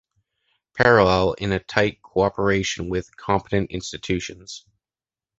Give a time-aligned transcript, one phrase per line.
[0.73, 4.65] Parallel in a tight cooperation with the competent institutions.